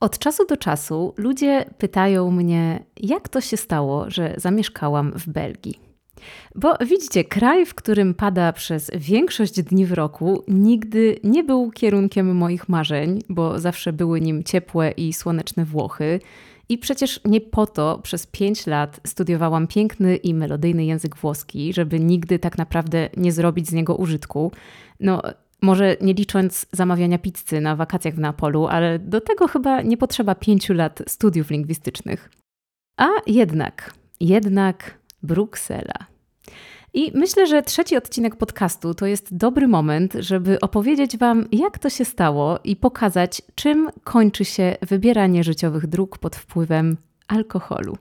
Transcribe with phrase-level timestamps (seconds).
[0.00, 5.80] Od czasu do czasu ludzie pytają mnie, jak to się stało, że zamieszkałam w Belgii.
[6.54, 12.36] Bo widzicie, kraj, w którym pada przez większość dni w roku, nigdy nie był kierunkiem
[12.36, 16.20] moich marzeń, bo zawsze były nim ciepłe i słoneczne Włochy.
[16.68, 22.00] I przecież nie po to przez pięć lat studiowałam piękny i melodyjny język włoski, żeby
[22.00, 24.52] nigdy tak naprawdę nie zrobić z niego użytku.
[25.00, 25.22] No,
[25.62, 30.34] może nie licząc zamawiania pizzy na wakacjach w Neapolu, ale do tego chyba nie potrzeba
[30.34, 32.30] pięciu lat studiów lingwistycznych.
[32.96, 36.06] A jednak, jednak Bruksela.
[36.94, 41.90] I myślę, że trzeci odcinek podcastu to jest dobry moment, żeby opowiedzieć Wam, jak to
[41.90, 46.96] się stało i pokazać, czym kończy się wybieranie życiowych dróg pod wpływem
[47.28, 47.96] alkoholu.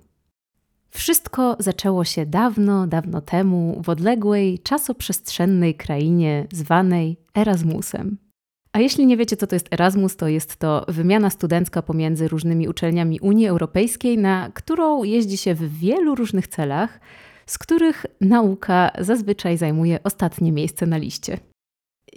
[0.90, 8.18] Wszystko zaczęło się dawno, dawno temu w odległej, czasoprzestrzennej krainie zwanej Erasmusem.
[8.72, 12.68] A jeśli nie wiecie, co to jest Erasmus, to jest to wymiana studencka pomiędzy różnymi
[12.68, 17.00] uczelniami Unii Europejskiej, na którą jeździ się w wielu różnych celach,
[17.46, 21.38] z których nauka zazwyczaj zajmuje ostatnie miejsce na liście.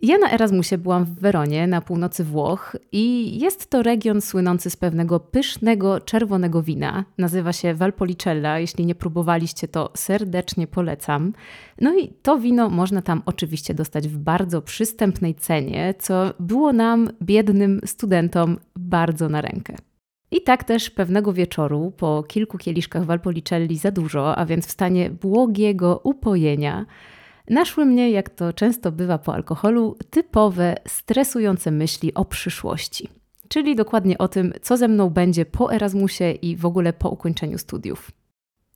[0.03, 4.77] Ja na Erasmusie byłam w Weronie, na północy Włoch, i jest to region słynący z
[4.77, 7.05] pewnego pysznego czerwonego wina.
[7.19, 8.59] Nazywa się Valpolicella.
[8.59, 11.33] Jeśli nie próbowaliście, to serdecznie polecam.
[11.81, 17.11] No i to wino można tam oczywiście dostać w bardzo przystępnej cenie, co było nam,
[17.23, 19.77] biednym studentom, bardzo na rękę.
[20.31, 25.11] I tak też pewnego wieczoru, po kilku kieliszkach Valpolicelli za dużo, a więc w stanie
[25.11, 26.87] błogiego upojenia,
[27.49, 33.09] naszły mnie, jak to często bywa po alkoholu, typowe, stresujące myśli o przyszłości.
[33.49, 37.59] Czyli dokładnie o tym, co ze mną będzie po Erasmusie i w ogóle po ukończeniu
[37.59, 38.11] studiów.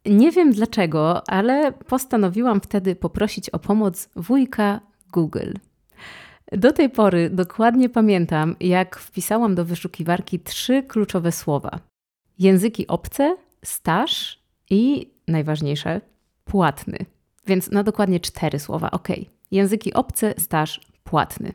[0.06, 4.80] Nie wiem dlaczego, ale postanowiłam wtedy poprosić o pomoc wujka
[5.12, 5.52] Google.
[6.52, 11.80] Do tej pory dokładnie pamiętam, jak wpisałam do wyszukiwarki trzy kluczowe słowa:
[12.38, 14.38] języki obce, staż
[14.70, 16.00] i najważniejsze
[16.44, 16.98] płatny.
[17.46, 18.90] Więc na dokładnie cztery słowa.
[18.90, 19.08] Ok.
[19.50, 21.52] Języki obce, staż, płatny.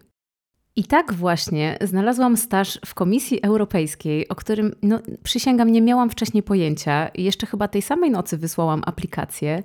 [0.75, 6.44] I tak właśnie znalazłam staż w Komisji Europejskiej, o którym, no, przysięgam, nie miałam wcześniej
[6.44, 7.09] pojęcia.
[7.16, 9.64] Jeszcze chyba tej samej nocy wysłałam aplikację.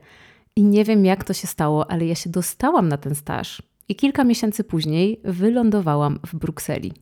[0.56, 3.62] I nie wiem, jak to się stało, ale ja się dostałam na ten staż.
[3.88, 6.92] I kilka miesięcy później wylądowałam w Brukseli.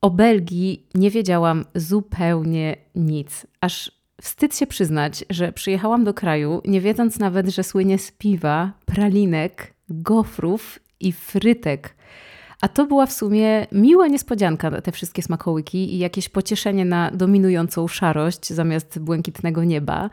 [0.00, 6.80] O Belgii nie wiedziałam zupełnie nic, aż Wstyd się przyznać, że przyjechałam do kraju, nie
[6.80, 11.94] wiedząc nawet, że słynie z piwa, pralinek, gofrów i frytek.
[12.60, 17.88] A to była w sumie miła niespodzianka, te wszystkie smakołyki i jakieś pocieszenie na dominującą
[17.88, 20.10] szarość zamiast błękitnego nieba.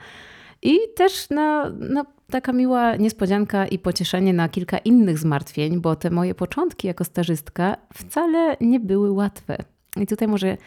[0.62, 6.10] I też na, na taka miła niespodzianka i pocieszenie na kilka innych zmartwień, bo te
[6.10, 9.58] moje początki jako stażystka wcale nie były łatwe.
[9.98, 10.58] I tutaj może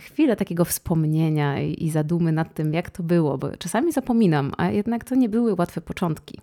[0.00, 4.70] chwilę takiego wspomnienia i, i zadumy nad tym, jak to było, bo czasami zapominam, a
[4.70, 6.40] jednak to nie były łatwe początki.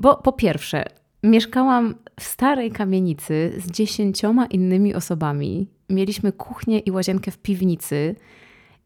[0.00, 0.84] Bo po pierwsze,
[1.22, 5.68] mieszkałam w starej kamienicy z dziesięcioma innymi osobami.
[5.90, 8.14] Mieliśmy kuchnię i łazienkę w piwnicy.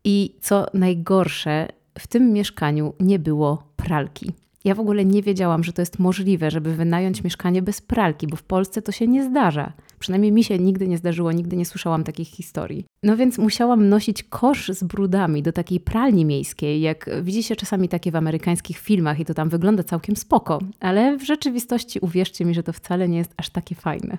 [0.05, 4.33] I co najgorsze, w tym mieszkaniu nie było pralki.
[4.65, 8.37] Ja w ogóle nie wiedziałam, że to jest możliwe, żeby wynająć mieszkanie bez pralki, bo
[8.37, 9.73] w Polsce to się nie zdarza.
[10.01, 12.85] Przynajmniej mi się nigdy nie zdarzyło, nigdy nie słyszałam takich historii.
[13.03, 18.11] No więc musiałam nosić kosz z brudami do takiej pralni miejskiej, jak widzicie czasami takie
[18.11, 22.63] w amerykańskich filmach i to tam wygląda całkiem spoko, ale w rzeczywistości uwierzcie mi, że
[22.63, 24.19] to wcale nie jest aż takie fajne.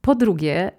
[0.00, 0.72] Po drugie,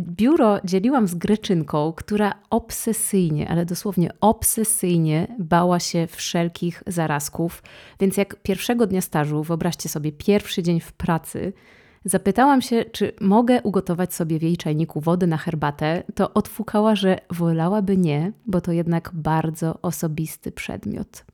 [0.00, 7.62] Biuro dzieliłam z Greczynką, która obsesyjnie, ale dosłownie obsesyjnie bała się wszelkich zarazków.
[8.00, 11.52] Więc jak pierwszego dnia stażu, wyobraźcie sobie pierwszy dzień w pracy,
[12.06, 17.18] zapytałam się, czy mogę ugotować sobie w jej czajniku wody na herbatę, to odfukała, że
[17.30, 21.24] wolałaby nie, bo to jednak bardzo osobisty przedmiot.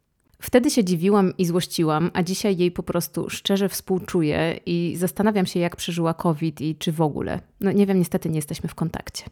[0.41, 5.61] Wtedy się dziwiłam i złościłam, a dzisiaj jej po prostu szczerze współczuję i zastanawiam się,
[5.61, 7.41] jak przeżyła COVID i czy w ogóle.
[7.61, 9.25] No nie wiem, niestety nie jesteśmy w kontakcie.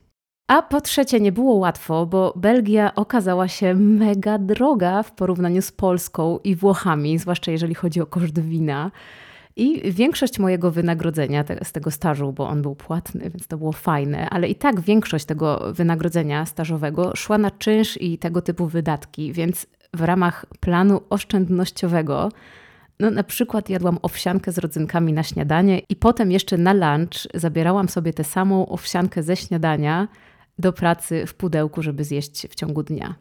[0.49, 5.73] A po trzecie, nie było łatwo, bo Belgia okazała się mega droga w porównaniu z
[5.73, 8.91] Polską i Włochami, zwłaszcza jeżeli chodzi o koszt wina.
[9.56, 13.73] I większość mojego wynagrodzenia te, z tego stażu, bo on był płatny, więc to było
[13.73, 19.32] fajne, ale i tak większość tego wynagrodzenia stażowego szła na czynsz i tego typu wydatki,
[19.32, 22.29] więc w ramach planu oszczędnościowego
[23.00, 27.88] no, na przykład jadłam owsiankę z rodzynkami na śniadanie i potem jeszcze na lunch zabierałam
[27.88, 30.08] sobie tę samą owsiankę ze śniadania
[30.58, 33.14] do pracy w pudełku, żeby zjeść w ciągu dnia.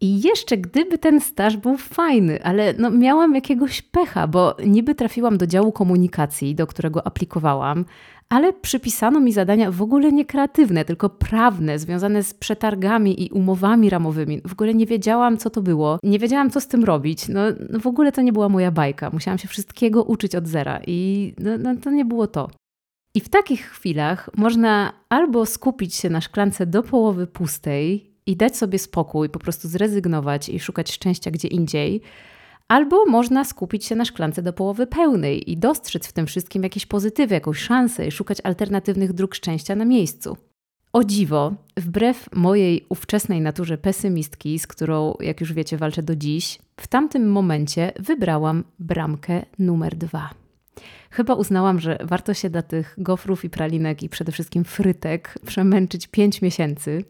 [0.00, 5.38] I jeszcze gdyby ten staż był fajny, ale no miałam jakiegoś pecha, bo niby trafiłam
[5.38, 7.84] do działu komunikacji, do którego aplikowałam,
[8.28, 13.90] ale przypisano mi zadania w ogóle nie kreatywne, tylko prawne, związane z przetargami i umowami
[13.90, 14.40] ramowymi.
[14.46, 17.28] W ogóle nie wiedziałam, co to było, nie wiedziałam, co z tym robić.
[17.28, 19.10] No, no w ogóle to nie była moja bajka.
[19.12, 22.50] Musiałam się wszystkiego uczyć od zera i no, no, to nie było to.
[23.14, 28.56] I w takich chwilach można albo skupić się na szklance do połowy pustej i dać
[28.56, 32.02] sobie spokój, po prostu zrezygnować i szukać szczęścia gdzie indziej,
[32.68, 36.86] Albo można skupić się na szklance do połowy pełnej i dostrzec w tym wszystkim jakieś
[36.86, 40.36] pozytywy, jakąś szansę i szukać alternatywnych dróg szczęścia na miejscu.
[40.92, 46.58] O dziwo, wbrew mojej ówczesnej naturze pesymistki, z którą, jak już wiecie, walczę do dziś,
[46.76, 50.30] w tamtym momencie wybrałam bramkę numer dwa.
[51.10, 56.06] Chyba uznałam, że warto się dla tych gofrów i pralinek i przede wszystkim frytek przemęczyć
[56.06, 57.04] pięć miesięcy.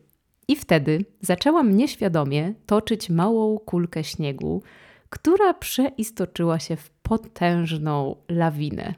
[0.51, 4.63] I wtedy zaczęłam nieświadomie toczyć małą kulkę śniegu,
[5.11, 8.95] która przeistoczyła się w potężną lawinę.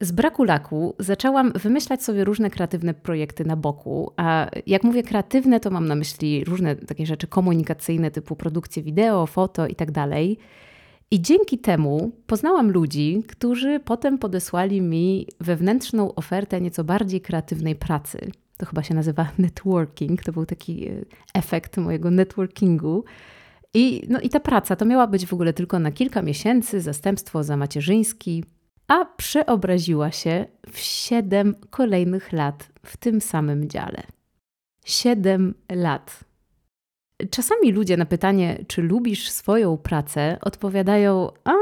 [0.00, 5.60] Z braku laku zaczęłam wymyślać sobie różne kreatywne projekty na boku, a jak mówię kreatywne,
[5.60, 9.92] to mam na myśli różne takie rzeczy komunikacyjne typu produkcje wideo, foto itd.
[9.92, 10.10] Tak
[11.10, 18.30] I dzięki temu poznałam ludzi, którzy potem podesłali mi wewnętrzną ofertę nieco bardziej kreatywnej pracy.
[18.60, 20.92] To chyba się nazywa networking, to był taki e,
[21.34, 23.04] efekt mojego networkingu
[23.74, 27.44] i, no, I ta praca to miała być w ogóle tylko na kilka miesięcy, zastępstwo
[27.44, 28.44] za macierzyński,
[28.88, 34.02] a przeobraziła się w siedem kolejnych lat w tym samym dziale.
[34.84, 36.24] Siedem lat.
[37.30, 41.52] Czasami ludzie na pytanie, czy lubisz swoją pracę, odpowiadają: A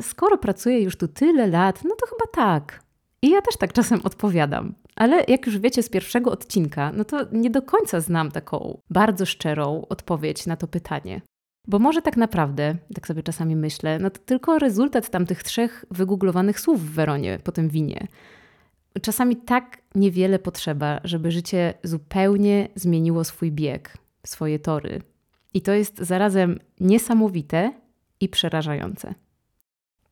[0.00, 2.82] skoro pracuję już tu tyle lat, no to chyba tak.
[3.22, 4.74] I ja też tak czasem odpowiadam.
[4.96, 9.26] Ale jak już wiecie z pierwszego odcinka, no to nie do końca znam taką bardzo
[9.26, 11.20] szczerą odpowiedź na to pytanie.
[11.68, 16.60] Bo może tak naprawdę, tak sobie czasami myślę, no to tylko rezultat tamtych trzech wygooglowanych
[16.60, 18.06] słów w Weronie po tym winie.
[19.02, 25.02] Czasami tak niewiele potrzeba, żeby życie zupełnie zmieniło swój bieg, swoje tory.
[25.54, 27.72] I to jest zarazem niesamowite
[28.20, 29.14] i przerażające.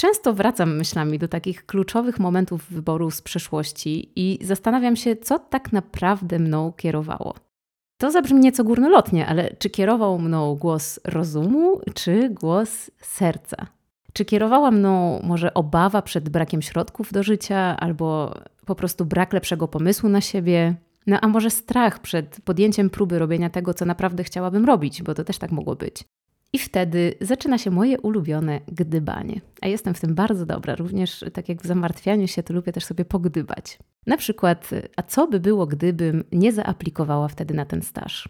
[0.01, 5.73] Często wracam myślami do takich kluczowych momentów wyboru z przeszłości i zastanawiam się, co tak
[5.73, 7.35] naprawdę mną kierowało.
[8.01, 13.67] To zabrzmi nieco górnolotnie, ale czy kierował mną głos rozumu, czy głos serca?
[14.13, 18.35] Czy kierowała mną może obawa przed brakiem środków do życia, albo
[18.67, 20.75] po prostu brak lepszego pomysłu na siebie?
[21.07, 25.25] No a może strach przed podjęciem próby robienia tego, co naprawdę chciałabym robić, bo to
[25.25, 26.05] też tak mogło być.
[26.53, 29.41] I wtedy zaczyna się moje ulubione gdybanie.
[29.61, 30.75] A jestem w tym bardzo dobra.
[30.75, 33.79] Również tak jak w zamartwianiu się, to lubię też sobie pogdybać.
[34.07, 38.29] Na przykład, a co by było, gdybym nie zaaplikowała wtedy na ten staż?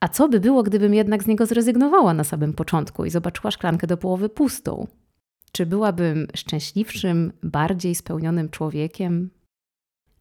[0.00, 3.86] A co by było, gdybym jednak z niego zrezygnowała na samym początku i zobaczyła szklankę
[3.86, 4.86] do połowy pustą?
[5.52, 9.30] Czy byłabym szczęśliwszym, bardziej spełnionym człowiekiem?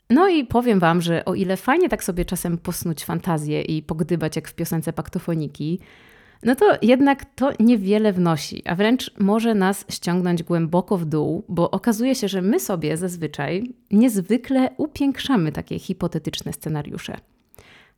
[0.10, 4.36] No i powiem Wam, że o ile fajnie tak sobie czasem posnuć fantazję i pogdybać
[4.36, 5.80] jak w piosence paktofoniki,
[6.44, 11.72] no to jednak to niewiele wnosi, a wręcz może nas ściągnąć głęboko w dół, bo
[11.72, 17.18] okazuje się, że my sobie zazwyczaj niezwykle upiększamy takie hipotetyczne scenariusze.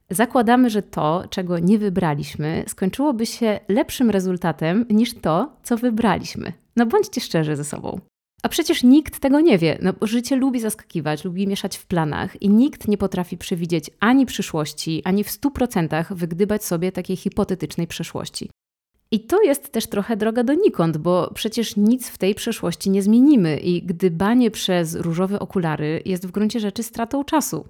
[0.10, 6.54] Zakładamy, że to, czego nie wybraliśmy, skończyłoby się lepszym rezultatem niż to, co wybraliśmy.
[6.76, 8.00] No bądźcie szczerzy ze sobą.
[8.44, 9.78] A przecież nikt tego nie wie.
[9.82, 15.02] No, życie lubi zaskakiwać, lubi mieszać w planach i nikt nie potrafi przewidzieć ani przyszłości,
[15.06, 18.50] ani w 100% wygdybać sobie takiej hipotetycznej przeszłości.
[19.12, 23.58] I to jest też trochę droga donikąd, bo przecież nic w tej przeszłości nie zmienimy
[23.58, 27.66] i gdybanie przez różowe okulary jest w gruncie rzeczy stratą czasu.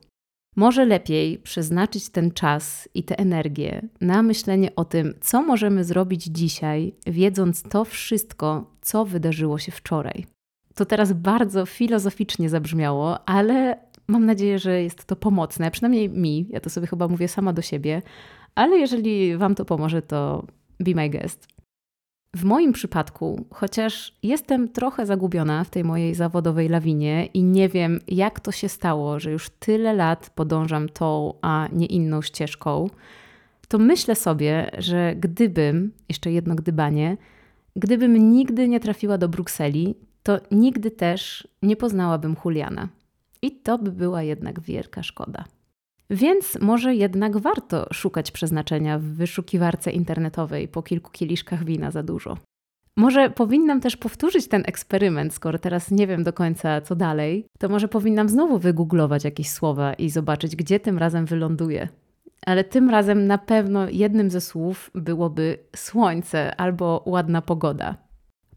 [0.55, 6.23] Może lepiej przeznaczyć ten czas i tę energię na myślenie o tym, co możemy zrobić
[6.23, 10.25] dzisiaj, wiedząc to wszystko, co wydarzyło się wczoraj.
[10.75, 13.77] To teraz bardzo filozoficznie zabrzmiało, ale
[14.07, 16.47] mam nadzieję, że jest to pomocne, przynajmniej mi.
[16.49, 18.01] Ja to sobie chyba mówię sama do siebie,
[18.55, 20.45] ale jeżeli Wam to pomoże, to
[20.79, 21.47] be my guest.
[22.35, 27.99] W moim przypadku, chociaż jestem trochę zagubiona w tej mojej zawodowej lawinie i nie wiem,
[28.07, 32.89] jak to się stało, że już tyle lat podążam tą, a nie inną ścieżką,
[33.67, 37.17] to myślę sobie, że gdybym, jeszcze jedno gdybanie,
[37.75, 42.87] gdybym nigdy nie trafiła do Brukseli, to nigdy też nie poznałabym Juliana.
[43.41, 45.43] I to by była jednak wielka szkoda.
[46.09, 52.37] Więc może jednak warto szukać przeznaczenia w wyszukiwarce internetowej po kilku kieliszkach wina za dużo.
[52.97, 57.69] Może powinnam też powtórzyć ten eksperyment, skoro teraz nie wiem do końca co dalej, to
[57.69, 61.87] może powinnam znowu wygooglować jakieś słowa i zobaczyć, gdzie tym razem wyląduję.
[62.45, 68.04] Ale tym razem na pewno jednym ze słów byłoby słońce albo ładna pogoda.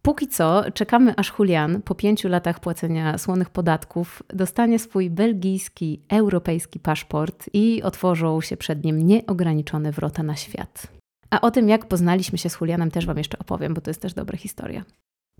[0.08, 6.80] Póki co czekamy, aż Julian po pięciu latach płacenia słonych podatków dostanie swój belgijski, europejski
[6.80, 10.86] paszport i otworzą się przed nim nieograniczone wrota na świat.
[11.30, 14.02] A o tym, jak poznaliśmy się z Julianem, też Wam jeszcze opowiem, bo to jest
[14.02, 14.84] też dobra historia.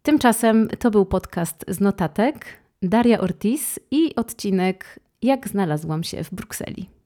[0.03, 2.47] Tymczasem to był podcast z notatek
[2.83, 6.98] Daria Ortiz i odcinek Jak znalazłam się w Brukseli.